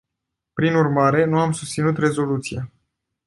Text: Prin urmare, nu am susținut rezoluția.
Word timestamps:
Prin 0.53 0.75
urmare, 0.75 1.25
nu 1.25 1.39
am 1.39 1.51
susținut 1.51 1.97
rezoluția. 1.97 2.71